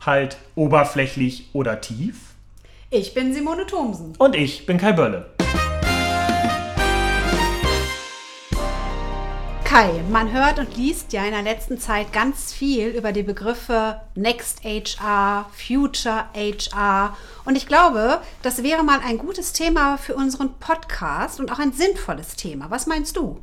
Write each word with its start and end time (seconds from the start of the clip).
Halt 0.00 0.38
oberflächlich 0.54 1.48
oder 1.52 1.80
tief. 1.80 2.34
Ich 2.90 3.14
bin 3.14 3.32
Simone 3.34 3.66
Thomsen. 3.66 4.14
Und 4.18 4.34
ich 4.34 4.66
bin 4.66 4.78
Kai 4.78 4.92
Bölle. 4.92 5.26
Kai, 9.64 10.02
man 10.10 10.32
hört 10.32 10.58
und 10.58 10.76
liest 10.76 11.12
ja 11.12 11.24
in 11.24 11.30
der 11.30 11.42
letzten 11.42 11.78
Zeit 11.78 12.12
ganz 12.12 12.52
viel 12.52 12.88
über 12.88 13.12
die 13.12 13.22
Begriffe 13.22 14.00
Next 14.16 14.64
HR, 14.64 15.46
Future 15.52 16.24
HR. 16.34 17.16
Und 17.44 17.56
ich 17.56 17.68
glaube, 17.68 18.18
das 18.42 18.64
wäre 18.64 18.82
mal 18.82 18.98
ein 19.06 19.16
gutes 19.16 19.52
Thema 19.52 19.96
für 19.96 20.16
unseren 20.16 20.54
Podcast 20.54 21.38
und 21.38 21.52
auch 21.52 21.60
ein 21.60 21.72
sinnvolles 21.72 22.34
Thema. 22.34 22.66
Was 22.70 22.88
meinst 22.88 23.16
du? 23.16 23.38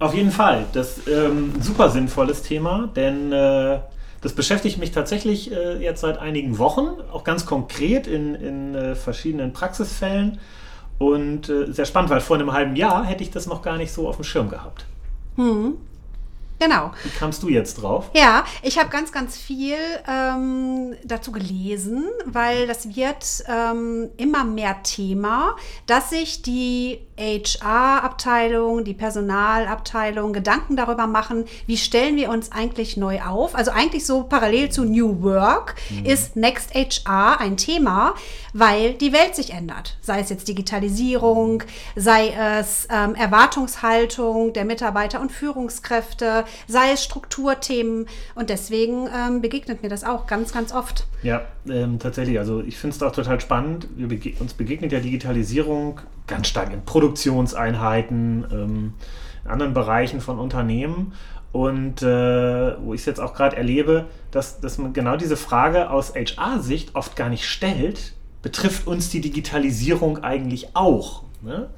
Auf 0.00 0.14
jeden 0.14 0.32
Fall. 0.32 0.66
Das 0.72 0.98
ist 0.98 1.06
ähm, 1.06 1.52
ein 1.54 1.62
super 1.62 1.90
sinnvolles 1.90 2.42
Thema, 2.42 2.88
denn 2.96 3.30
äh, 3.30 3.78
das 4.20 4.34
beschäftigt 4.34 4.78
mich 4.78 4.92
tatsächlich 4.92 5.52
äh, 5.52 5.82
jetzt 5.82 6.00
seit 6.00 6.18
einigen 6.18 6.58
Wochen, 6.58 6.88
auch 7.12 7.24
ganz 7.24 7.46
konkret 7.46 8.06
in, 8.06 8.34
in 8.34 8.74
äh, 8.74 8.94
verschiedenen 8.94 9.52
Praxisfällen. 9.52 10.38
Und 10.98 11.48
äh, 11.48 11.72
sehr 11.72 11.86
spannend, 11.86 12.10
weil 12.10 12.20
vor 12.20 12.36
einem 12.36 12.52
halben 12.52 12.76
Jahr 12.76 13.04
hätte 13.04 13.22
ich 13.22 13.30
das 13.30 13.46
noch 13.46 13.62
gar 13.62 13.78
nicht 13.78 13.92
so 13.92 14.06
auf 14.06 14.16
dem 14.16 14.24
Schirm 14.24 14.50
gehabt. 14.50 14.84
Hm. 15.36 15.78
Genau. 16.60 16.90
Wie 17.02 17.08
kamst 17.08 17.42
du 17.42 17.48
jetzt 17.48 17.76
drauf? 17.76 18.10
Ja, 18.12 18.44
ich 18.60 18.78
habe 18.78 18.90
ganz, 18.90 19.10
ganz 19.12 19.38
viel 19.38 19.78
ähm, 20.06 20.94
dazu 21.04 21.32
gelesen, 21.32 22.04
weil 22.26 22.66
das 22.66 22.94
wird 22.94 23.24
ähm, 23.48 24.10
immer 24.18 24.44
mehr 24.44 24.82
Thema, 24.82 25.56
dass 25.86 26.10
sich 26.10 26.42
die 26.42 27.00
HR-Abteilung, 27.20 28.84
die 28.84 28.94
Personalabteilung 28.94 30.32
Gedanken 30.32 30.76
darüber 30.76 31.06
machen, 31.06 31.44
wie 31.66 31.76
stellen 31.76 32.16
wir 32.16 32.30
uns 32.30 32.50
eigentlich 32.50 32.96
neu 32.96 33.20
auf. 33.20 33.54
Also 33.54 33.70
eigentlich 33.70 34.06
so 34.06 34.24
parallel 34.24 34.70
zu 34.70 34.84
New 34.84 35.22
Work 35.22 35.74
mhm. 35.90 36.06
ist 36.06 36.36
Next 36.36 36.74
HR 36.74 37.40
ein 37.40 37.56
Thema, 37.56 38.14
weil 38.54 38.94
die 38.94 39.12
Welt 39.12 39.36
sich 39.36 39.52
ändert. 39.52 39.98
Sei 40.00 40.20
es 40.20 40.30
jetzt 40.30 40.48
Digitalisierung, 40.48 41.62
sei 41.94 42.30
es 42.58 42.88
ähm, 42.90 43.14
Erwartungshaltung 43.14 44.52
der 44.54 44.64
Mitarbeiter 44.64 45.20
und 45.20 45.30
Führungskräfte, 45.30 46.44
sei 46.66 46.92
es 46.92 47.04
Strukturthemen. 47.04 48.06
Und 48.34 48.50
deswegen 48.50 49.08
ähm, 49.14 49.42
begegnet 49.42 49.82
mir 49.82 49.90
das 49.90 50.04
auch 50.04 50.26
ganz, 50.26 50.52
ganz 50.52 50.72
oft. 50.72 51.06
Ja, 51.22 51.42
ähm, 51.68 51.98
tatsächlich. 51.98 52.38
Also 52.38 52.62
ich 52.62 52.78
finde 52.78 52.96
es 52.96 53.02
auch 53.02 53.12
total 53.12 53.40
spannend. 53.40 53.88
Bege 53.96 54.34
uns 54.40 54.54
begegnet 54.54 54.92
ja 54.92 55.00
Digitalisierung 55.00 56.00
ganz 56.30 56.46
stark 56.46 56.72
in 56.72 56.84
Produktionseinheiten, 56.84 58.46
ähm, 58.50 58.94
in 59.44 59.50
anderen 59.50 59.74
Bereichen 59.74 60.20
von 60.20 60.38
Unternehmen. 60.38 61.12
Und 61.52 62.02
äh, 62.02 62.76
wo 62.80 62.94
ich 62.94 63.00
es 63.00 63.06
jetzt 63.06 63.20
auch 63.20 63.34
gerade 63.34 63.56
erlebe, 63.56 64.06
dass, 64.30 64.60
dass 64.60 64.78
man 64.78 64.92
genau 64.92 65.16
diese 65.16 65.36
Frage 65.36 65.90
aus 65.90 66.14
HR-Sicht 66.14 66.94
oft 66.94 67.16
gar 67.16 67.28
nicht 67.28 67.44
stellt, 67.44 68.12
betrifft 68.40 68.86
uns 68.86 69.10
die 69.10 69.20
Digitalisierung 69.20 70.22
eigentlich 70.22 70.76
auch? 70.76 71.24
Ne? 71.42 71.68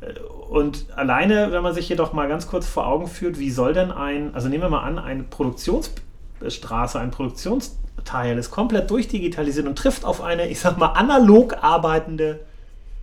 Äh, 0.00 0.18
und 0.50 0.86
alleine, 0.96 1.52
wenn 1.52 1.62
man 1.62 1.74
sich 1.74 1.88
jedoch 1.90 2.14
mal 2.14 2.26
ganz 2.26 2.46
kurz 2.46 2.66
vor 2.66 2.86
Augen 2.86 3.06
führt, 3.06 3.38
wie 3.38 3.50
soll 3.50 3.74
denn 3.74 3.92
ein, 3.92 4.34
also 4.34 4.48
nehmen 4.48 4.62
wir 4.62 4.70
mal 4.70 4.82
an, 4.82 4.98
eine 4.98 5.24
Produktionsstraße, 5.24 6.98
ein 6.98 7.10
Produktionsteil 7.10 8.38
ist 8.38 8.50
komplett 8.50 8.90
durchdigitalisiert 8.90 9.66
und 9.66 9.76
trifft 9.76 10.06
auf 10.06 10.22
eine, 10.22 10.48
ich 10.48 10.58
sag 10.58 10.78
mal, 10.78 10.88
analog 10.88 11.62
arbeitende 11.62 12.40
äh, 12.40 12.51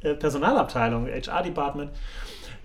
Personalabteilung, 0.01 1.07
HR-Department, 1.07 1.91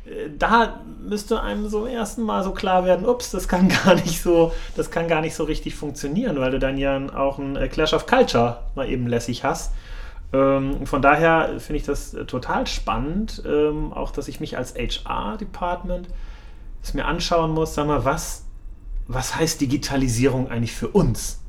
äh, 0.07 0.31
da 0.39 0.81
müsste 1.01 1.41
einem 1.41 1.69
so 1.69 1.87
im 1.87 1.95
ersten 1.95 2.23
Mal 2.23 2.43
so 2.43 2.53
klar 2.53 2.85
werden, 2.85 3.07
ups, 3.07 3.31
das 3.31 3.49
kann 3.49 3.69
gar 3.85 3.95
nicht 3.95 4.23
so, 4.23 4.53
das 4.77 4.91
kann 4.91 5.09
gar 5.09 5.21
nicht 5.21 5.35
so 5.35 5.45
richtig 5.45 5.75
funktionieren, 5.75 6.39
weil 6.39 6.51
du 6.51 6.59
dann 6.59 6.79
ja 6.79 7.01
auch 7.15 7.39
ein 7.39 7.57
äh, 7.57 7.69
Clash 7.69 7.93
of 7.93 8.07
Culture 8.07 8.63
mal 8.75 8.89
eben 8.89 9.07
lässig 9.07 9.45
hast. 9.45 9.73
Ähm, 10.33 10.87
von 10.87 11.01
daher 11.03 11.61
finde 11.61 11.77
ich 11.79 11.85
das 11.85 12.17
total 12.27 12.67
spannend, 12.67 13.43
ähm, 13.47 13.93
auch 13.93 14.11
dass 14.11 14.29
ich 14.29 14.41
mich 14.41 14.57
als 14.57 14.75
HR-Department 14.75 16.09
es 16.83 16.95
mir 16.95 17.07
anschauen 17.07 17.53
muss, 17.53 17.75
sag 17.75 17.87
mal, 17.87 18.05
was, 18.05 18.45
was 19.07 19.37
heißt 19.37 19.61
Digitalisierung 19.61 20.51
eigentlich 20.51 20.73
für 20.73 20.89
uns? 20.89 21.41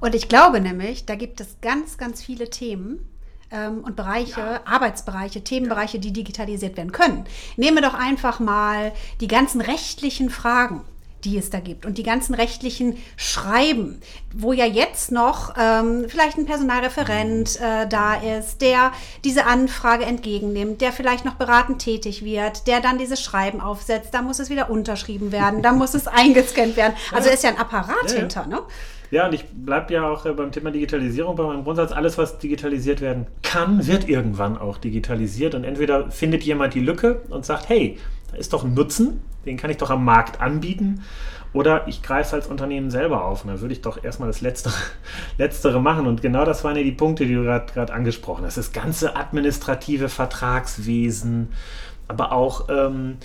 Und 0.00 0.14
ich 0.14 0.28
glaube 0.28 0.60
nämlich, 0.60 1.06
da 1.06 1.14
gibt 1.14 1.40
es 1.40 1.60
ganz, 1.60 1.96
ganz 1.96 2.22
viele 2.22 2.50
Themen, 2.50 3.08
ähm, 3.50 3.84
und 3.84 3.96
Bereiche, 3.96 4.40
ja. 4.40 4.60
Arbeitsbereiche, 4.64 5.42
Themenbereiche, 5.42 5.98
die 5.98 6.12
digitalisiert 6.12 6.76
werden 6.76 6.92
können. 6.92 7.24
Nehme 7.56 7.80
doch 7.80 7.94
einfach 7.94 8.40
mal 8.40 8.92
die 9.20 9.28
ganzen 9.28 9.60
rechtlichen 9.60 10.30
Fragen 10.30 10.82
die 11.24 11.36
es 11.36 11.50
da 11.50 11.58
gibt 11.60 11.84
und 11.84 11.98
die 11.98 12.02
ganzen 12.02 12.34
rechtlichen 12.34 12.96
Schreiben, 13.16 14.00
wo 14.32 14.52
ja 14.52 14.64
jetzt 14.64 15.10
noch 15.10 15.54
ähm, 15.58 16.06
vielleicht 16.08 16.38
ein 16.38 16.46
Personalreferent 16.46 17.60
äh, 17.60 17.88
da 17.88 18.14
ist, 18.14 18.60
der 18.60 18.92
diese 19.24 19.46
Anfrage 19.46 20.04
entgegennimmt, 20.04 20.80
der 20.80 20.92
vielleicht 20.92 21.24
noch 21.24 21.34
beratend 21.34 21.80
tätig 21.80 22.24
wird, 22.24 22.66
der 22.66 22.80
dann 22.80 22.98
dieses 22.98 23.20
Schreiben 23.20 23.60
aufsetzt, 23.60 24.14
da 24.14 24.22
muss 24.22 24.38
es 24.38 24.48
wieder 24.48 24.70
unterschrieben 24.70 25.32
werden, 25.32 25.62
da 25.62 25.72
muss 25.72 25.94
es 25.94 26.06
eingescannt 26.06 26.76
werden. 26.76 26.94
Also 27.12 27.30
ist 27.30 27.42
ja 27.42 27.50
ein 27.50 27.58
Apparat 27.58 28.10
ja, 28.10 28.18
hinter, 28.18 28.46
ne? 28.46 28.62
Ja, 29.10 29.26
und 29.26 29.34
ich 29.34 29.44
bleibe 29.46 29.94
ja 29.94 30.08
auch 30.08 30.26
äh, 30.26 30.32
beim 30.32 30.52
Thema 30.52 30.70
Digitalisierung 30.70 31.36
bei 31.36 31.44
meinem 31.44 31.64
Grundsatz, 31.64 31.92
alles, 31.92 32.18
was 32.18 32.38
digitalisiert 32.38 33.00
werden 33.00 33.26
kann, 33.42 33.86
wird 33.86 34.08
irgendwann 34.08 34.58
auch 34.58 34.78
digitalisiert. 34.78 35.54
Und 35.54 35.64
entweder 35.64 36.10
findet 36.10 36.42
jemand 36.44 36.74
die 36.74 36.80
Lücke 36.80 37.22
und 37.30 37.44
sagt, 37.46 37.68
hey, 37.68 37.98
da 38.30 38.36
ist 38.36 38.52
doch 38.52 38.64
ein 38.64 38.74
Nutzen, 38.74 39.22
den 39.46 39.56
kann 39.56 39.70
ich 39.70 39.78
doch 39.78 39.90
am 39.90 40.04
Markt 40.04 40.40
anbieten. 40.40 41.02
Oder 41.54 41.88
ich 41.88 42.02
greife 42.02 42.36
als 42.36 42.46
Unternehmen 42.46 42.90
selber 42.90 43.24
auf. 43.24 43.44
Und 43.44 43.50
da 43.50 43.60
würde 43.62 43.72
ich 43.72 43.80
doch 43.80 44.04
erstmal 44.04 44.28
das 44.28 44.42
Letztere, 44.42 44.74
Letztere 45.38 45.80
machen. 45.80 46.06
Und 46.06 46.20
genau 46.20 46.44
das 46.44 46.62
waren 46.62 46.76
ja 46.76 46.82
die 46.82 46.92
Punkte, 46.92 47.24
die 47.24 47.34
du 47.34 47.44
gerade 47.44 47.92
angesprochen 47.92 48.44
hast. 48.44 48.58
Das 48.58 48.72
ganze 48.72 49.16
administrative 49.16 50.10
Vertragswesen, 50.10 51.48
aber 52.06 52.32
auch 52.32 52.68
ähm, 52.68 53.16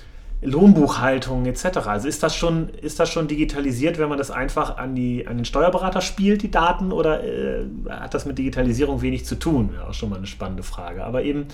Lohnbuchhaltung 0.43 1.45
etc. 1.45 1.77
Also 1.85 2.07
ist 2.07 2.23
das 2.23 2.35
schon, 2.35 2.69
ist 2.69 2.99
das 2.99 3.09
schon 3.09 3.27
digitalisiert, 3.27 3.97
wenn 3.97 4.09
man 4.09 4.17
das 4.17 4.31
einfach 4.31 4.77
an, 4.77 4.95
die, 4.95 5.27
an 5.27 5.37
den 5.37 5.45
Steuerberater 5.45 6.01
spielt, 6.01 6.41
die 6.41 6.51
Daten, 6.51 6.91
oder 6.91 7.23
äh, 7.23 7.65
hat 7.89 8.13
das 8.13 8.25
mit 8.25 8.37
Digitalisierung 8.37 9.01
wenig 9.01 9.25
zu 9.25 9.35
tun? 9.35 9.71
Ja, 9.75 9.87
auch 9.87 9.93
schon 9.93 10.09
mal 10.09 10.17
eine 10.17 10.27
spannende 10.27 10.63
Frage. 10.63 11.03
Aber 11.03 11.23
eben, 11.23 11.47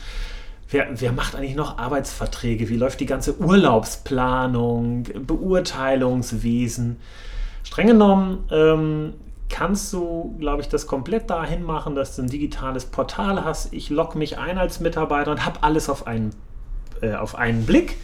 wer, 0.70 0.88
wer 0.94 1.12
macht 1.12 1.36
eigentlich 1.36 1.56
noch 1.56 1.78
Arbeitsverträge? 1.78 2.70
Wie 2.70 2.78
läuft 2.78 3.00
die 3.00 3.06
ganze 3.06 3.38
Urlaubsplanung, 3.40 5.04
Beurteilungswesen? 5.26 6.98
Streng 7.64 7.88
genommen 7.88 8.46
ähm, 8.52 9.14
kannst 9.50 9.92
du, 9.94 10.36
glaube 10.40 10.62
ich, 10.62 10.70
das 10.70 10.88
komplett 10.88 11.30
dahin 11.30 11.64
machen, 11.64 11.96
dass 11.96 12.16
du 12.16 12.22
ein 12.22 12.30
digitales 12.30 12.86
Portal 12.86 13.44
hast. 13.44 13.74
Ich 13.74 13.90
logge 13.90 14.18
mich 14.18 14.38
ein 14.38 14.58
als 14.58 14.80
Mitarbeiter 14.80 15.32
und 15.32 15.46
habe 15.46 15.64
alles 15.64 15.90
auf 15.90 16.08
einen, 16.08 16.32
äh, 17.02 17.16
auf 17.16 17.36
einen 17.36 17.66
Blick 17.66 17.98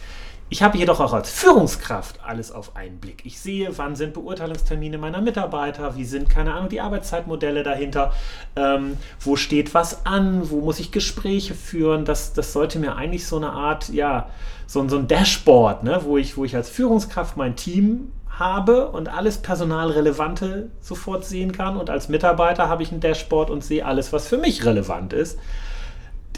ich 0.48 0.62
habe 0.62 0.78
jedoch 0.78 1.00
auch 1.00 1.12
als 1.12 1.30
Führungskraft 1.30 2.20
alles 2.24 2.52
auf 2.52 2.76
einen 2.76 2.98
Blick. 2.98 3.22
Ich 3.24 3.40
sehe, 3.40 3.76
wann 3.78 3.96
sind 3.96 4.14
Beurteilungstermine 4.14 4.96
meiner 4.96 5.20
Mitarbeiter, 5.20 5.96
wie 5.96 6.04
sind, 6.04 6.30
keine 6.30 6.54
Ahnung, 6.54 6.68
die 6.68 6.80
Arbeitszeitmodelle 6.80 7.64
dahinter, 7.64 8.12
ähm, 8.54 8.96
wo 9.18 9.34
steht 9.34 9.74
was 9.74 10.06
an, 10.06 10.48
wo 10.48 10.60
muss 10.60 10.78
ich 10.78 10.92
Gespräche 10.92 11.54
führen. 11.54 12.04
Das, 12.04 12.32
das 12.32 12.52
sollte 12.52 12.78
mir 12.78 12.94
eigentlich 12.94 13.26
so 13.26 13.36
eine 13.36 13.50
Art, 13.50 13.88
ja, 13.88 14.28
so, 14.68 14.88
so 14.88 14.98
ein 14.98 15.08
Dashboard, 15.08 15.82
ne, 15.82 16.00
wo, 16.04 16.16
ich, 16.16 16.36
wo 16.36 16.44
ich 16.44 16.54
als 16.54 16.70
Führungskraft 16.70 17.36
mein 17.36 17.56
Team 17.56 18.12
habe 18.38 18.90
und 18.90 19.08
alles 19.08 19.38
Personalrelevante 19.38 20.70
sofort 20.80 21.24
sehen 21.24 21.50
kann. 21.50 21.76
Und 21.76 21.90
als 21.90 22.08
Mitarbeiter 22.08 22.68
habe 22.68 22.84
ich 22.84 22.92
ein 22.92 23.00
Dashboard 23.00 23.50
und 23.50 23.64
sehe 23.64 23.84
alles, 23.84 24.12
was 24.12 24.28
für 24.28 24.38
mich 24.38 24.64
relevant 24.64 25.12
ist. 25.12 25.40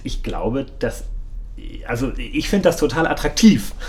Ich 0.02 0.22
glaube, 0.22 0.64
das 0.78 1.04
also 1.86 2.12
ich 2.16 2.48
finde 2.48 2.68
das 2.68 2.76
total 2.76 3.06
attraktiv 3.06 3.72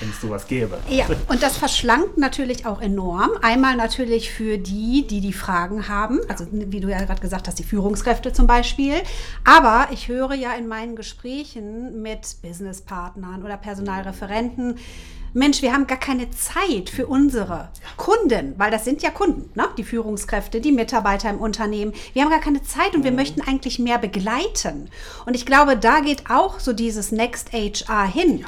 wenn 0.00 0.10
es 0.10 0.20
sowas 0.20 0.46
gäbe. 0.46 0.78
Ja, 0.88 1.06
und 1.28 1.42
das 1.42 1.56
verschlankt 1.56 2.18
natürlich 2.18 2.66
auch 2.66 2.80
enorm. 2.80 3.30
Einmal 3.42 3.76
natürlich 3.76 4.30
für 4.30 4.58
die, 4.58 5.06
die 5.06 5.20
die 5.20 5.32
Fragen 5.32 5.88
haben, 5.88 6.20
also 6.28 6.46
wie 6.50 6.80
du 6.80 6.88
ja 6.88 7.02
gerade 7.04 7.20
gesagt 7.20 7.48
hast, 7.48 7.58
die 7.58 7.64
Führungskräfte 7.64 8.32
zum 8.32 8.46
Beispiel. 8.46 8.94
Aber 9.44 9.88
ich 9.92 10.08
höre 10.08 10.34
ja 10.34 10.52
in 10.54 10.68
meinen 10.68 10.96
Gesprächen 10.96 12.02
mit 12.02 12.36
Businesspartnern 12.42 13.42
oder 13.44 13.56
Personalreferenten, 13.56 14.78
Mensch, 15.34 15.62
wir 15.62 15.72
haben 15.72 15.86
gar 15.88 15.98
keine 15.98 16.30
Zeit 16.30 16.88
für 16.90 17.06
unsere 17.08 17.68
Kunden, 17.96 18.54
weil 18.56 18.70
das 18.70 18.84
sind 18.84 19.02
ja 19.02 19.10
Kunden, 19.10 19.50
ne? 19.54 19.66
die 19.76 19.82
Führungskräfte, 19.82 20.60
die 20.60 20.70
Mitarbeiter 20.70 21.28
im 21.28 21.38
Unternehmen. 21.38 21.92
Wir 22.12 22.22
haben 22.22 22.30
gar 22.30 22.40
keine 22.40 22.62
Zeit 22.62 22.94
und 22.94 23.02
wir 23.02 23.10
möchten 23.10 23.40
eigentlich 23.40 23.80
mehr 23.80 23.98
begleiten. 23.98 24.88
Und 25.26 25.34
ich 25.34 25.44
glaube, 25.44 25.76
da 25.76 26.00
geht 26.00 26.30
auch 26.30 26.60
so 26.60 26.72
dieses 26.72 27.10
Next 27.10 27.52
HR 27.52 28.06
hin. 28.06 28.44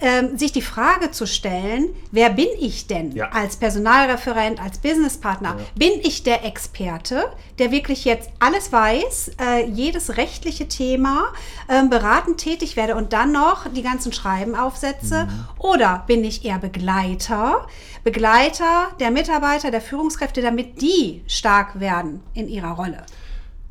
Ähm, 0.00 0.36
sich 0.36 0.50
die 0.52 0.60
Frage 0.60 1.12
zu 1.12 1.24
stellen, 1.24 1.90
wer 2.10 2.30
bin 2.30 2.48
ich 2.58 2.88
denn 2.88 3.12
Ja. 3.12 3.28
als 3.30 3.56
Personalreferent, 3.56 4.60
als 4.60 4.78
Businesspartner? 4.78 5.56
Bin 5.76 5.92
ich 6.02 6.24
der 6.24 6.44
Experte, 6.44 7.30
der 7.60 7.70
wirklich 7.70 8.04
jetzt 8.04 8.28
alles 8.40 8.72
weiß, 8.72 9.30
äh, 9.40 9.66
jedes 9.66 10.16
rechtliche 10.16 10.66
Thema 10.68 11.32
ähm, 11.68 11.90
beratend 11.90 12.38
tätig 12.38 12.76
werde 12.76 12.96
und 12.96 13.12
dann 13.12 13.30
noch 13.32 13.68
die 13.72 13.82
ganzen 13.82 14.12
Schreiben 14.12 14.56
aufsetze? 14.56 15.24
Mhm. 15.26 15.44
Oder 15.58 16.02
bin 16.08 16.17
ich 16.24 16.44
eher 16.44 16.58
Begleiter, 16.58 17.66
Begleiter 18.04 18.88
der 19.00 19.10
Mitarbeiter, 19.10 19.70
der 19.70 19.80
Führungskräfte, 19.80 20.42
damit 20.42 20.80
die 20.80 21.22
stark 21.26 21.80
werden 21.80 22.20
in 22.34 22.48
ihrer 22.48 22.72
Rolle? 22.72 23.04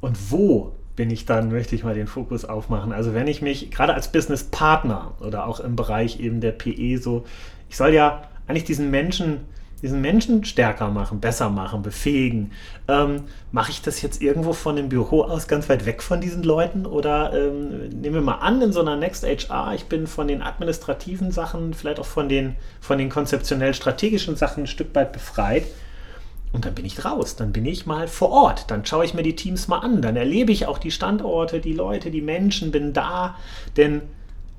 Und 0.02 0.32
wo 0.32 0.74
bin 0.98 1.10
ich 1.12 1.26
dann, 1.26 1.50
möchte 1.50 1.76
ich 1.76 1.84
mal 1.86 1.94
den 1.94 2.08
Fokus 2.08 2.44
aufmachen. 2.44 2.92
Also 2.92 3.14
wenn 3.14 3.28
ich 3.28 3.42
mich 3.42 3.72
gerade 3.72 3.94
als 3.94 4.12
Businesspartner 4.12 5.14
oder 5.22 5.48
auch 5.48 5.62
im 5.62 5.78
Bereich 5.78 6.20
eben 6.20 6.42
der 6.42 6.52
PE 6.52 6.98
so, 6.98 7.24
ich 7.70 7.78
soll 7.78 7.94
ja 7.94 8.24
eigentlich 8.48 8.66
diesen 8.66 8.90
Menschen, 8.90 9.46
diesen 9.82 10.02
Menschen 10.02 10.44
stärker 10.44 10.90
machen, 10.90 11.20
besser 11.20 11.50
machen, 11.50 11.82
befähigen. 11.84 12.52
Ähm, 12.88 13.24
Mache 13.52 13.72
ich 13.72 13.82
das 13.82 14.02
jetzt 14.02 14.22
irgendwo 14.22 14.54
von 14.54 14.76
dem 14.76 14.90
Büro 14.90 15.22
aus 15.22 15.48
ganz 15.48 15.70
weit 15.70 15.86
weg 15.86 16.02
von 16.02 16.20
diesen 16.20 16.44
Leuten? 16.44 16.86
Oder 16.86 17.34
ähm, 17.34 17.90
nehmen 17.90 18.16
wir 18.16 18.22
mal 18.22 18.40
an, 18.40 18.62
in 18.62 18.74
so 18.74 18.82
einer 18.82 18.96
Next 18.96 19.24
HR, 19.24 19.74
ich 19.76 19.86
bin 19.86 20.08
von 20.08 20.28
den 20.28 20.42
administrativen 20.42 21.32
Sachen, 21.32 21.74
vielleicht 21.74 22.00
auch 22.00 22.06
von 22.06 22.28
den, 22.28 22.56
von 22.82 22.98
den 22.98 23.10
konzeptionell 23.10 23.74
strategischen 23.74 24.36
Sachen 24.36 24.64
ein 24.64 24.68
Stück 24.68 24.94
weit 24.96 25.14
befreit. 25.14 25.66
Und 26.54 26.66
dann 26.66 26.74
bin 26.74 26.86
ich 26.86 27.04
raus, 27.04 27.36
dann 27.36 27.52
bin 27.52 27.66
ich 27.66 27.86
mal 27.86 28.08
vor 28.08 28.30
Ort, 28.30 28.72
dann 28.72 28.86
schaue 28.86 29.06
ich 29.06 29.14
mir 29.14 29.22
die 29.22 29.36
Teams 29.36 29.68
mal 29.68 29.80
an, 29.80 30.02
dann 30.02 30.16
erlebe 30.16 30.52
ich 30.52 30.66
auch 30.66 30.78
die 30.78 30.92
Standorte, 30.92 31.60
die 31.60 31.74
Leute, 31.74 32.10
die 32.10 32.22
Menschen, 32.22 32.72
bin 32.72 32.94
da, 32.94 33.36
denn 33.76 34.02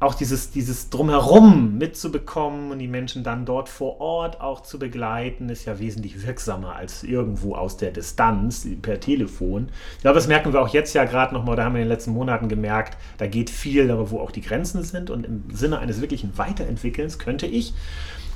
auch 0.01 0.15
dieses, 0.15 0.51
dieses 0.51 0.91
Drumherum 0.91 1.77
mitzubekommen 1.77 2.71
und 2.71 2.79
die 2.79 2.87
Menschen 2.87 3.25
dann 3.25 3.45
dort 3.45 3.69
vor 3.69 4.01
Ort 4.01 4.41
auch 4.41 4.63
zu 4.63 4.79
begleiten, 4.79 5.49
ist 5.49 5.65
ja 5.65 5.81
wesentlich 5.81 6.25
wirksamer 6.25 6.77
als 6.77 7.03
irgendwo 7.03 7.57
aus 7.57 7.77
der 7.77 7.91
Distanz 7.91 8.67
per 8.81 9.01
Telefon. 9.01 9.71
Ich 9.97 10.03
glaube, 10.03 10.15
das 10.15 10.29
merken 10.29 10.53
wir 10.53 10.63
auch 10.63 10.69
jetzt 10.69 10.95
ja 10.95 11.05
gerade 11.05 11.35
nochmal, 11.35 11.57
da 11.57 11.65
haben 11.65 11.75
wir 11.75 11.81
in 11.81 11.87
den 11.87 11.93
letzten 11.93 12.13
Monaten 12.13 12.49
gemerkt, 12.49 12.97
da 13.19 13.27
geht 13.27 13.51
viel, 13.51 13.91
aber 13.91 14.13
wo 14.13 14.21
auch 14.21 14.31
die 14.31 14.41
Grenzen 14.41 14.85
sind 14.85 15.11
und 15.11 15.27
im 15.27 15.45
Sinne 15.53 15.81
eines 15.81 16.01
wirklichen 16.01 16.39
Weiterentwickelns 16.39 17.19
könnte 17.19 17.47
ich, 17.47 17.75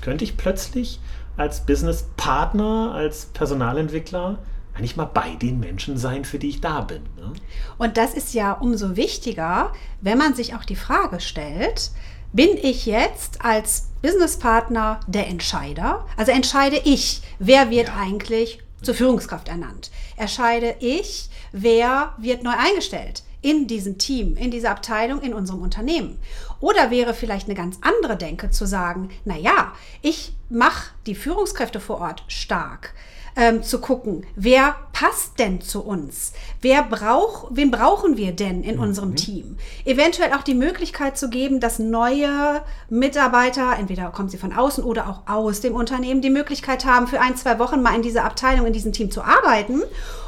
könnte 0.00 0.24
ich 0.24 0.36
plötzlich 0.36 0.98
als 1.36 1.64
Businesspartner, 1.64 2.92
als 2.92 3.26
Personalentwickler 3.26 4.38
eigentlich 4.74 4.96
mal 4.96 5.04
bei 5.04 5.34
den 5.34 5.60
Menschen 5.60 5.98
sein, 5.98 6.24
für 6.24 6.38
die 6.38 6.48
ich 6.48 6.60
da 6.60 6.80
bin. 6.80 7.02
Ne? 7.16 7.32
Und 7.78 7.96
das 7.96 8.14
ist 8.14 8.34
ja 8.34 8.52
umso 8.52 8.96
wichtiger, 8.96 9.72
wenn 10.00 10.18
man 10.18 10.34
sich 10.34 10.54
auch 10.54 10.64
die 10.64 10.76
Frage 10.76 11.20
stellt, 11.20 11.90
bin 12.32 12.56
ich 12.56 12.86
jetzt 12.86 13.44
als 13.44 13.88
Businesspartner 14.00 15.00
der 15.06 15.28
Entscheider? 15.28 16.06
Also 16.16 16.32
entscheide 16.32 16.80
ich, 16.84 17.22
wer 17.38 17.70
wird 17.70 17.88
Ja. 17.88 17.96
eigentlich 17.96 18.60
zur 18.80 18.94
Führungskraft 18.94 19.48
ernannt? 19.48 19.90
Entscheide 20.16 20.76
ich, 20.80 21.28
wer 21.52 22.14
wird 22.18 22.42
neu 22.42 22.54
eingestellt? 22.56 23.22
in 23.42 23.66
diesem 23.66 23.98
Team, 23.98 24.36
in 24.36 24.52
dieser 24.52 24.70
Abteilung, 24.70 25.20
in 25.20 25.34
unserem 25.34 25.62
Unternehmen. 25.62 26.18
Oder 26.60 26.92
wäre 26.92 27.12
vielleicht 27.12 27.48
eine 27.48 27.56
ganz 27.56 27.76
andere 27.80 28.16
Denke 28.16 28.50
zu 28.50 28.66
sagen, 28.66 29.10
na 29.24 29.36
ja, 29.36 29.72
ich 30.00 30.32
mache 30.48 30.92
die 31.06 31.16
Führungskräfte 31.16 31.80
vor 31.80 32.00
Ort 32.00 32.22
stark. 32.28 32.94
Ähm, 33.34 33.62
zu 33.62 33.80
gucken, 33.80 34.26
wer 34.36 34.74
passt 34.92 35.38
denn 35.38 35.60
zu 35.60 35.82
uns? 35.82 36.32
Wer 36.60 36.82
braucht, 36.82 37.48
wen 37.50 37.70
brauchen 37.70 38.16
wir 38.16 38.32
denn 38.32 38.62
in 38.62 38.78
unserem 38.78 39.16
Team? 39.16 39.56
Eventuell 39.84 40.32
auch 40.32 40.42
die 40.42 40.54
Möglichkeit 40.54 41.18
zu 41.18 41.30
geben, 41.30 41.60
dass 41.60 41.78
neue 41.78 42.62
Mitarbeiter, 42.88 43.76
entweder 43.78 44.10
kommen 44.10 44.28
sie 44.28 44.38
von 44.38 44.52
außen 44.52 44.84
oder 44.84 45.08
auch 45.08 45.32
aus 45.32 45.60
dem 45.60 45.74
Unternehmen, 45.74 46.22
die 46.22 46.30
Möglichkeit 46.30 46.84
haben, 46.84 47.06
für 47.06 47.20
ein, 47.20 47.36
zwei 47.36 47.58
Wochen 47.58 47.82
mal 47.82 47.94
in 47.94 48.02
dieser 48.02 48.24
Abteilung, 48.24 48.66
in 48.66 48.72
diesem 48.72 48.92
Team 48.92 49.10
zu 49.10 49.22
arbeiten 49.22 49.82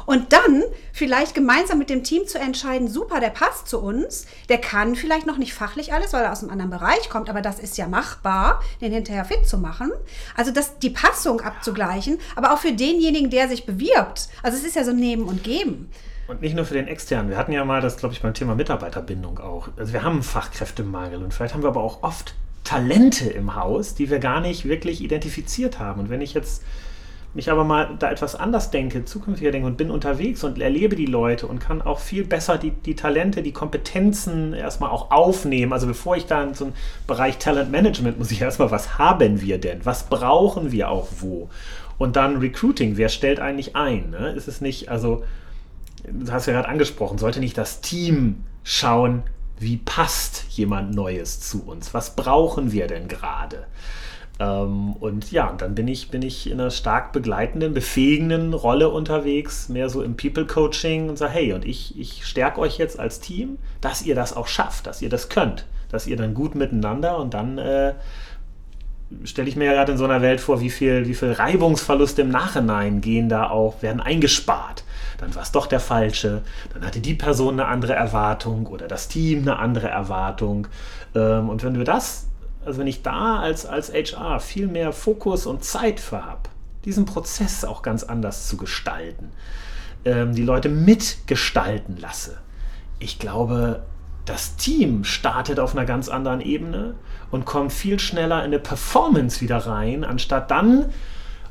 und 0.05 0.33
dann 0.33 0.63
vielleicht 0.93 1.35
gemeinsam 1.35 1.79
mit 1.79 1.89
dem 1.89 2.03
Team 2.03 2.27
zu 2.27 2.39
entscheiden, 2.39 2.87
super, 2.87 3.19
der 3.19 3.29
passt 3.29 3.67
zu 3.67 3.79
uns, 3.79 4.27
der 4.49 4.59
kann 4.59 4.95
vielleicht 4.95 5.25
noch 5.25 5.37
nicht 5.37 5.53
fachlich 5.53 5.93
alles, 5.93 6.13
weil 6.13 6.23
er 6.23 6.31
aus 6.31 6.41
einem 6.41 6.51
anderen 6.51 6.71
Bereich 6.71 7.09
kommt, 7.09 7.29
aber 7.29 7.41
das 7.41 7.59
ist 7.59 7.77
ja 7.77 7.87
machbar, 7.87 8.61
den 8.81 8.93
hinterher 8.93 9.25
fit 9.25 9.47
zu 9.47 9.57
machen. 9.57 9.91
Also 10.35 10.51
das, 10.51 10.77
die 10.79 10.89
Passung 10.89 11.41
abzugleichen, 11.41 12.19
aber 12.35 12.53
auch 12.53 12.59
für 12.59 12.71
denjenigen, 12.71 13.29
der 13.29 13.49
sich 13.49 13.65
bewirbt. 13.65 14.29
Also 14.43 14.54
es 14.59 14.63
ist 14.65 14.75
ja 14.75 14.83
so 14.83 14.91
ein 14.91 14.97
Nehmen 14.97 15.23
und 15.23 15.43
Geben. 15.43 15.89
Und 16.27 16.41
nicht 16.41 16.55
nur 16.55 16.65
für 16.65 16.73
den 16.73 16.87
externen. 16.87 17.29
Wir 17.29 17.37
hatten 17.37 17.51
ja 17.51 17.63
mal 17.65 17.81
das, 17.81 17.97
glaube 17.97 18.13
ich, 18.13 18.21
beim 18.21 18.33
Thema 18.33 18.55
Mitarbeiterbindung 18.55 19.39
auch. 19.39 19.69
Also 19.77 19.93
wir 19.93 20.03
haben 20.03 20.23
Fachkräftemangel 20.23 21.23
und 21.23 21.33
vielleicht 21.33 21.53
haben 21.53 21.63
wir 21.63 21.69
aber 21.69 21.83
auch 21.83 22.01
oft 22.01 22.33
Talente 22.63 23.29
im 23.29 23.55
Haus, 23.55 23.93
die 23.93 24.09
wir 24.09 24.19
gar 24.19 24.41
nicht 24.41 24.65
wirklich 24.65 25.01
identifiziert 25.01 25.79
haben. 25.79 26.01
Und 26.01 26.09
wenn 26.09 26.21
ich 26.21 26.33
jetzt 26.33 26.63
mich 27.35 27.51
aber 27.51 27.65
mal 27.65 27.95
da 27.99 28.09
etwas 28.09 28.35
anders 28.35 28.71
denke, 28.71 29.03
zukünftiger 29.03 29.51
denke 29.51 29.67
und 29.67 29.75
bin 29.75 29.91
unterwegs 29.91 30.43
und 30.45 30.59
erlebe 30.59 30.95
die 30.95 31.05
Leute 31.05 31.47
und 31.47 31.59
kann 31.59 31.81
auch 31.81 31.99
viel 31.99 32.23
besser 32.23 32.57
die, 32.57 32.71
die 32.71 32.95
Talente, 32.95 33.43
die 33.43 33.51
Kompetenzen 33.51 34.53
erstmal 34.53 34.89
auch 34.89 35.11
aufnehmen. 35.11 35.73
Also 35.73 35.85
bevor 35.85 36.15
ich 36.15 36.25
da 36.25 36.41
in 36.43 36.53
so 36.53 36.65
einen 36.65 36.73
Bereich 37.07 37.37
Talent 37.37 37.71
Management 37.71 38.17
muss 38.17 38.31
ich 38.31 38.41
erstmal, 38.41 38.71
was 38.71 38.97
haben 38.97 39.41
wir 39.41 39.57
denn? 39.57 39.85
Was 39.85 40.07
brauchen 40.07 40.71
wir 40.71 40.89
auch 40.89 41.09
wo? 41.19 41.49
Und 41.97 42.15
dann 42.15 42.37
Recruiting, 42.37 42.95
wer 42.95 43.09
stellt 43.09 43.41
eigentlich 43.41 43.75
ein? 43.75 44.11
Ne? 44.11 44.31
Ist 44.31 44.47
es 44.47 44.61
nicht, 44.61 44.89
also 44.89 45.23
du 46.07 46.31
hast 46.31 46.45
ja 46.45 46.53
gerade 46.53 46.69
angesprochen, 46.69 47.17
sollte 47.17 47.41
nicht 47.41 47.57
das 47.57 47.81
Team 47.81 48.45
schauen, 48.63 49.23
wie 49.59 49.77
passt 49.77 50.45
jemand 50.49 50.95
Neues 50.95 51.41
zu 51.41 51.65
uns? 51.65 51.93
Was 51.93 52.15
brauchen 52.15 52.71
wir 52.71 52.87
denn 52.87 53.07
gerade? 53.07 53.65
Ähm, 54.39 54.93
und 54.93 55.31
ja, 55.31 55.53
dann 55.57 55.75
bin 55.75 55.87
ich, 55.87 56.09
bin 56.09 56.21
ich 56.21 56.49
in 56.49 56.59
einer 56.59 56.71
stark 56.71 57.13
begleitenden, 57.13 57.73
befähigenden 57.73 58.53
Rolle 58.53 58.89
unterwegs, 58.89 59.69
mehr 59.69 59.89
so 59.89 60.01
im 60.01 60.17
People-Coaching 60.17 61.09
und 61.09 61.17
sage, 61.17 61.33
hey, 61.33 61.53
und 61.53 61.65
ich, 61.65 61.97
ich 61.97 62.25
stärke 62.25 62.59
euch 62.59 62.77
jetzt 62.77 62.99
als 62.99 63.19
Team, 63.19 63.57
dass 63.81 64.01
ihr 64.01 64.15
das 64.15 64.35
auch 64.35 64.47
schafft, 64.47 64.87
dass 64.87 65.01
ihr 65.01 65.09
das 65.09 65.29
könnt, 65.29 65.65
dass 65.89 66.07
ihr 66.07 66.17
dann 66.17 66.33
gut 66.33 66.55
miteinander 66.55 67.17
und 67.17 67.33
dann 67.33 67.57
äh, 67.57 67.93
stelle 69.23 69.47
ich 69.47 69.55
mir 69.55 69.65
ja 69.65 69.73
gerade 69.73 69.93
in 69.93 69.97
so 69.97 70.03
einer 70.03 70.21
Welt 70.21 70.41
vor, 70.41 70.59
wie 70.59 70.69
viel, 70.69 71.07
wie 71.07 71.13
viel 71.13 71.31
Reibungsverluste 71.31 72.21
im 72.23 72.29
Nachhinein 72.29 72.99
gehen 73.01 73.29
da 73.29 73.49
auch, 73.49 73.81
werden 73.81 74.01
eingespart. 74.01 74.83
Dann 75.17 75.33
war 75.33 75.43
es 75.43 75.51
doch 75.51 75.67
der 75.67 75.79
falsche, 75.79 76.41
dann 76.73 76.85
hatte 76.85 76.99
die 76.99 77.13
Person 77.13 77.59
eine 77.59 77.69
andere 77.69 77.93
Erwartung 77.93 78.67
oder 78.67 78.87
das 78.87 79.07
Team 79.07 79.43
eine 79.43 79.59
andere 79.59 79.87
Erwartung. 79.87 80.67
Ähm, 81.15 81.47
und 81.47 81.63
wenn 81.63 81.77
wir 81.77 81.85
das, 81.85 82.27
also 82.65 82.79
wenn 82.79 82.87
ich 82.87 83.01
da 83.01 83.39
als, 83.39 83.65
als 83.65 83.91
HR 83.93 84.39
viel 84.39 84.67
mehr 84.67 84.91
Fokus 84.91 85.45
und 85.45 85.63
Zeit 85.63 85.99
für 85.99 86.25
habe, 86.25 86.49
diesen 86.83 87.05
Prozess 87.05 87.63
auch 87.65 87.81
ganz 87.81 88.03
anders 88.03 88.47
zu 88.47 88.57
gestalten, 88.57 89.31
ähm, 90.03 90.33
die 90.33 90.43
Leute 90.43 90.69
mitgestalten 90.69 91.97
lasse, 91.97 92.37
ich 92.99 93.19
glaube, 93.19 93.83
das 94.25 94.55
Team 94.55 95.03
startet 95.03 95.59
auf 95.59 95.75
einer 95.75 95.85
ganz 95.85 96.09
anderen 96.09 96.41
Ebene 96.41 96.95
und 97.31 97.45
kommt 97.45 97.71
viel 97.71 97.99
schneller 97.99 98.39
in 98.39 98.45
eine 98.45 98.59
Performance 98.59 99.41
wieder 99.41 99.57
rein, 99.57 100.03
anstatt 100.03 100.49
dann, 100.49 100.85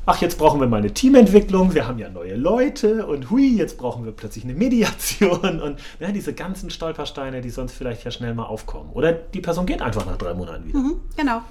ach, 0.05 0.21
jetzt 0.21 0.37
brauchen 0.37 0.59
wir 0.59 0.67
mal 0.67 0.77
eine 0.77 0.93
Teamentwicklung, 0.93 1.73
wir 1.73 1.87
haben 1.87 1.99
ja 1.99 2.09
neue 2.09 2.35
Leute 2.35 3.05
und 3.07 3.29
hui, 3.29 3.55
jetzt 3.55 3.77
brauchen 3.77 4.05
wir 4.05 4.11
plötzlich 4.11 4.43
eine 4.43 4.53
Mediation 4.53 5.61
und 5.61 5.79
ja, 5.99 6.11
diese 6.11 6.33
ganzen 6.33 6.69
Stolpersteine, 6.69 7.41
die 7.41 7.49
sonst 7.49 7.73
vielleicht 7.73 8.03
ja 8.03 8.11
schnell 8.11 8.33
mal 8.33 8.45
aufkommen. 8.45 8.91
Oder 8.93 9.13
die 9.13 9.41
Person 9.41 9.65
geht 9.65 9.81
einfach 9.81 10.05
nach 10.05 10.17
drei 10.17 10.33
Monaten 10.33 10.65
wieder. 10.65 10.79
Mhm, 10.79 11.01
genau. 11.17 11.41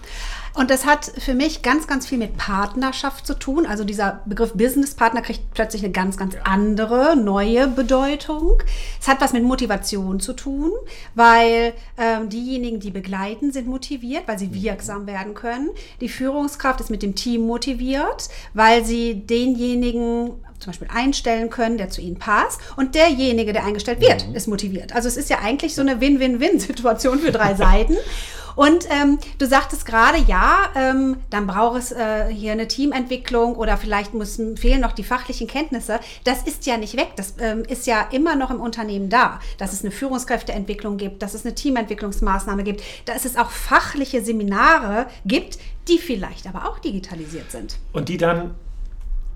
Und 0.54 0.70
das 0.70 0.86
hat 0.86 1.06
für 1.18 1.34
mich 1.34 1.62
ganz, 1.62 1.88
ganz 1.88 2.06
viel 2.06 2.16
mit 2.16 2.36
Partnerschaft 2.36 3.26
zu 3.26 3.34
tun. 3.34 3.66
Also 3.66 3.82
dieser 3.82 4.20
Begriff 4.24 4.52
Businesspartner 4.52 5.20
kriegt 5.20 5.52
plötzlich 5.52 5.82
eine 5.82 5.92
ganz, 5.92 6.16
ganz 6.16 6.36
andere, 6.44 7.16
neue 7.16 7.66
Bedeutung. 7.66 8.62
Es 9.00 9.08
hat 9.08 9.20
was 9.20 9.32
mit 9.32 9.42
Motivation 9.42 10.20
zu 10.20 10.32
tun, 10.32 10.70
weil 11.16 11.72
ähm, 11.98 12.28
diejenigen, 12.28 12.78
die 12.78 12.92
begleiten, 12.92 13.50
sind 13.50 13.66
motiviert, 13.66 14.28
weil 14.28 14.38
sie 14.38 14.54
wirksam 14.54 15.08
werden 15.08 15.34
können. 15.34 15.70
Die 16.00 16.08
Führungskraft 16.08 16.80
ist 16.80 16.90
mit 16.90 17.02
dem 17.02 17.16
Team 17.16 17.46
motiviert, 17.48 18.28
weil 18.52 18.84
sie 18.84 19.26
denjenigen 19.26 20.32
zum 20.58 20.70
Beispiel 20.70 20.88
einstellen 20.92 21.50
können, 21.50 21.78
der 21.78 21.90
zu 21.90 22.00
ihnen 22.00 22.18
passt. 22.18 22.60
Und 22.76 22.94
derjenige, 22.94 23.52
der 23.52 23.64
eingestellt 23.64 24.00
wird, 24.00 24.26
ist 24.34 24.48
motiviert. 24.48 24.94
Also 24.94 25.08
es 25.08 25.16
ist 25.16 25.28
ja 25.28 25.38
eigentlich 25.42 25.74
so 25.74 25.82
eine 25.82 26.00
Win-Win-Win-Situation 26.00 27.18
für 27.18 27.32
drei 27.32 27.54
Seiten. 27.54 27.96
Und 28.56 28.88
ähm, 28.90 29.18
du 29.38 29.46
sagtest 29.46 29.86
gerade, 29.86 30.18
ja, 30.18 30.70
ähm, 30.74 31.16
dann 31.30 31.46
braucht 31.46 31.78
es 31.78 31.92
äh, 31.92 32.26
hier 32.28 32.52
eine 32.52 32.68
Teamentwicklung 32.68 33.56
oder 33.56 33.76
vielleicht 33.76 34.14
müssen, 34.14 34.56
fehlen 34.56 34.80
noch 34.80 34.92
die 34.92 35.04
fachlichen 35.04 35.46
Kenntnisse. 35.46 36.00
Das 36.24 36.42
ist 36.42 36.66
ja 36.66 36.76
nicht 36.76 36.96
weg. 36.96 37.12
Das 37.16 37.34
ähm, 37.38 37.64
ist 37.68 37.86
ja 37.86 38.08
immer 38.12 38.36
noch 38.36 38.50
im 38.50 38.60
Unternehmen 38.60 39.08
da, 39.08 39.40
dass 39.58 39.72
es 39.72 39.82
eine 39.82 39.90
Führungskräfteentwicklung 39.90 40.96
gibt, 40.96 41.22
dass 41.22 41.34
es 41.34 41.44
eine 41.44 41.54
Teamentwicklungsmaßnahme 41.54 42.64
gibt, 42.64 42.82
dass 43.06 43.24
es 43.24 43.36
auch 43.36 43.50
fachliche 43.50 44.22
Seminare 44.22 45.06
gibt, 45.24 45.58
die 45.88 45.98
vielleicht 45.98 46.46
aber 46.46 46.68
auch 46.68 46.78
digitalisiert 46.78 47.50
sind. 47.50 47.78
Und 47.92 48.08
die 48.08 48.16
dann 48.16 48.54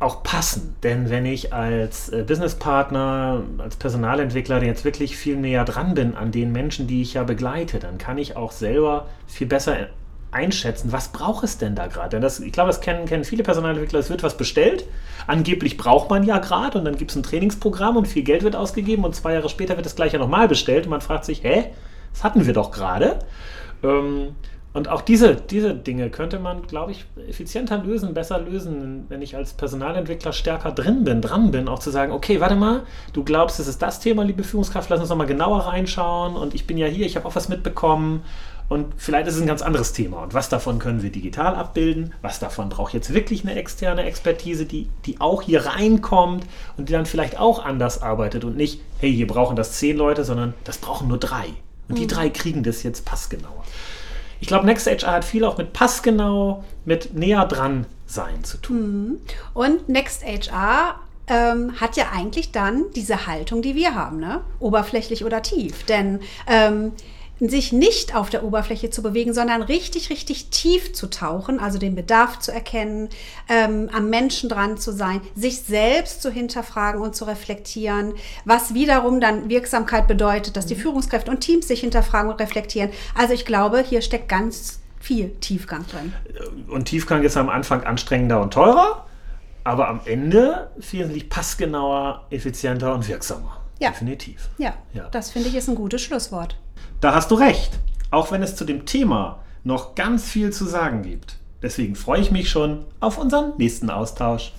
auch 0.01 0.23
passen. 0.23 0.77
Denn 0.83 1.11
wenn 1.11 1.27
ich 1.27 1.53
als 1.53 2.09
äh, 2.11 2.23
Businesspartner, 2.23 3.43
als 3.59 3.77
Personalentwickler 3.77 4.63
jetzt 4.63 4.85
wirklich 4.85 5.17
viel 5.17 5.37
näher 5.37 5.65
dran 5.65 5.95
bin 5.95 6.15
an 6.15 6.31
den 6.31 6.53
Menschen, 6.53 6.87
die 6.87 7.03
ich 7.03 7.15
ja 7.15 7.25
begleite, 7.25 7.79
dann 7.79 7.99
kann 7.99 8.19
ich 8.19 8.37
auch 8.37 8.53
selber 8.53 9.07
viel 9.27 9.47
besser 9.47 9.89
einschätzen, 10.31 10.93
was 10.93 11.09
braucht 11.09 11.43
es 11.43 11.59
denn 11.59 11.75
da 11.75 11.87
gerade? 11.87 12.11
Denn 12.11 12.21
das, 12.21 12.39
ich 12.41 12.53
glaube, 12.53 12.69
das 12.69 12.81
kennen, 12.81 13.07
kennen 13.07 13.25
viele 13.25 13.43
Personalentwickler, 13.43 13.99
es 13.99 14.11
wird 14.11 14.23
was 14.23 14.37
bestellt. 14.37 14.85
Angeblich 15.27 15.77
braucht 15.77 16.11
man 16.11 16.23
ja 16.23 16.39
gerade 16.39 16.79
und 16.79 16.85
dann 16.85 16.97
gibt 16.97 17.11
es 17.11 17.17
ein 17.17 17.23
Trainingsprogramm 17.23 17.97
und 17.97 18.07
viel 18.07 18.23
Geld 18.23 18.43
wird 18.43 18.55
ausgegeben 18.55 19.05
und 19.05 19.15
zwei 19.15 19.33
Jahre 19.33 19.49
später 19.49 19.77
wird 19.77 19.87
das 19.87 19.97
gleiche 19.97 20.19
nochmal 20.19 20.47
bestellt 20.47 20.85
und 20.85 20.91
man 20.91 21.01
fragt 21.01 21.25
sich, 21.25 21.43
hä, 21.43 21.67
das 22.13 22.25
hatten 22.25 22.47
wir 22.47 22.53
doch 22.53 22.71
gerade. 22.71 23.21
Ähm, 23.83 24.35
und 24.75 24.89
auch 24.89 25.01
diese, 25.01 25.35
diese 25.35 25.75
Dinge 25.75 26.11
könnte 26.11 26.39
man, 26.39 26.67
glaube 26.67 26.93
ich, 26.93 27.07
effizienter 27.27 27.79
lösen, 27.79 28.13
besser 28.15 28.39
lösen, 28.39 29.07
wenn 29.09 29.23
ich 29.23 29.35
als 29.35 29.55
Personalentwickler 29.55 30.33
stärker 30.33 30.73
drin 30.73 31.05
bin, 31.05 31.23
dran 31.23 31.51
bin, 31.51 31.69
auch 31.69 31.79
zu 31.79 31.91
sagen, 31.91 32.13
okay, 32.13 32.41
warte 32.41 32.55
mal, 32.55 32.83
du 33.13 33.25
glaubst, 33.25 33.61
es 33.61 33.67
ist 33.67 33.81
das 33.81 34.01
Thema, 34.01 34.25
liebe 34.25 34.45
Führungskraft, 34.45 34.91
lass 34.91 35.01
uns 35.01 35.09
nochmal 35.09 35.27
genauer 35.27 35.61
reinschauen 35.61 36.37
und 36.37 36.55
ich 36.55 36.67
bin 36.67 36.77
ja 36.77 36.87
hier, 36.87 37.07
ich 37.07 37.17
habe 37.17 37.27
auch 37.27 37.35
was 37.35 37.49
mitbekommen 37.49 38.23
und 38.69 38.93
vielleicht 38.99 39.27
ist 39.27 39.37
es 39.37 39.41
ein 39.41 39.47
ganz 39.47 39.63
anderes 39.63 39.95
Thema. 39.95 40.23
Und 40.23 40.35
was 40.35 40.51
davon 40.51 40.79
können 40.79 41.03
wir 41.03 41.11
digital 41.11 41.55
abbilden? 41.55 42.13
Was 42.21 42.39
davon 42.39 42.69
braucht 42.69 42.93
jetzt 42.93 43.15
wirklich 43.15 43.43
eine 43.43 43.55
externe 43.55 44.05
Expertise, 44.05 44.67
die, 44.67 44.89
die 45.07 45.21
auch 45.21 45.41
hier 45.41 45.65
reinkommt 45.65 46.45
und 46.77 46.91
die 46.91 46.93
dann 46.93 47.07
vielleicht 47.07 47.39
auch 47.39 47.65
anders 47.65 48.03
arbeitet 48.03 48.45
und 48.45 48.57
nicht, 48.57 48.83
hey, 48.99 49.13
hier 49.13 49.27
brauchen 49.27 49.57
das 49.57 49.73
zehn 49.73 49.97
Leute, 49.97 50.23
sondern 50.25 50.53
das 50.65 50.77
brauchen 50.77 51.09
nur 51.09 51.19
drei. 51.19 51.47
Und 51.89 51.97
die 51.97 52.03
mhm. 52.03 52.09
drei 52.09 52.29
kriegen 52.29 52.63
das 52.63 52.83
jetzt 52.83 53.07
passgenauer. 53.07 53.65
Ich 54.41 54.49
glaube, 54.49 54.67
Next 54.67 54.87
HR 54.87 55.13
hat 55.13 55.25
viel 55.25 55.45
auch 55.45 55.59
mit 55.59 55.73
passgenau, 55.73 56.65
mit 56.85 57.15
näher 57.15 57.45
dran 57.47 57.87
sein 58.07 58.45
zu 58.45 58.59
tun. 58.59 58.79
Mhm. 58.79 59.21
Und 59.55 59.89
Next 59.89 60.25
HR 60.25 61.01
ähm, 61.27 61.81
hat 61.81 61.97
ja 61.97 62.07
eigentlich 62.13 62.53
dann 62.53 62.87
diese 62.95 63.27
Haltung, 63.27 63.63
die 63.63 63.75
wir 63.75 63.95
haben, 63.95 64.19
ne? 64.19 64.41
oberflächlich 64.61 65.25
oder 65.25 65.43
tief. 65.43 65.85
Denn 65.85 66.21
ähm, 66.47 66.93
sich 67.41 67.73
nicht 67.73 68.17
auf 68.17 68.31
der 68.31 68.45
Oberfläche 68.45 68.91
zu 68.91 69.03
bewegen, 69.03 69.33
sondern 69.33 69.63
richtig, 69.63 70.11
richtig 70.11 70.51
tief 70.51 70.93
zu 70.93 71.09
tauchen, 71.09 71.61
also 71.61 71.79
den 71.79 71.95
Bedarf 71.95 72.41
zu 72.41 72.53
erkennen, 72.53 73.09
ähm, 73.49 73.89
am 73.93 74.11
Menschen 74.11 74.49
dran 74.49 74.77
zu 74.77 74.93
sein, 74.93 75.21
sich 75.35 75.61
selbst 75.61 76.23
zu 76.23 76.31
hinterfragen 76.31 77.01
und 77.01 77.15
zu 77.15 77.25
reflektieren, 77.25 78.15
was 78.45 78.75
wiederum 78.75 79.21
dann 79.21 79.49
Wirksamkeit 79.49 80.09
bedeutet, 80.09 80.57
dass 80.57 80.67
die 80.67 80.75
mhm. 80.75 80.81
Führungskräfte 80.81 81.31
und 81.31 81.41
Teams 81.41 81.69
sich 81.69 81.81
hinterfragen 81.81 82.31
und 82.31 82.41
reflektieren. 82.41 82.91
Also 83.15 83.35
ich 83.35 83.45
glaube, 83.45 83.81
hier 83.81 84.03
steckt 84.03 84.29
ganz 84.29 84.81
viel 84.99 85.31
Tiefgang 85.41 85.87
drin. 85.87 86.13
Und 86.69 86.87
Tiefgang 86.87 87.23
ist 87.23 87.37
am 87.37 87.49
Anfang 87.49 87.85
anstrengender 87.85 88.41
und 88.41 88.53
teurer, 88.53 89.07
aber 89.65 89.89
am 89.89 90.01
Ende 90.05 90.71
wesentlich 90.91 91.29
passgenauer, 91.29 92.27
effizienter 92.31 92.95
und 92.95 93.07
wirksamer. 93.07 93.61
Ja. 93.79 93.91
Definitiv. 93.91 94.49
Ja, 94.59 94.75
ja. 94.93 95.09
das 95.11 95.31
finde 95.31 95.49
ich 95.49 95.55
ist 95.55 95.69
ein 95.69 95.75
gutes 95.75 96.03
Schlusswort. 96.03 96.57
Da 97.01 97.15
hast 97.15 97.31
du 97.31 97.37
recht, 97.37 97.79
auch 98.11 98.33
wenn 98.33 98.43
es 98.43 98.57
zu 98.57 98.65
dem 98.65 98.87
Thema 98.87 99.41
noch 99.65 99.95
ganz 99.95 100.29
viel 100.29 100.53
zu 100.53 100.65
sagen 100.65 101.03
gibt. 101.03 101.37
Deswegen 101.63 101.95
freue 101.95 102.21
ich 102.21 102.31
mich 102.31 102.51
schon 102.51 102.85
auf 103.01 103.19
unseren 103.19 103.57
nächsten 103.57 103.91
Austausch. 103.91 104.53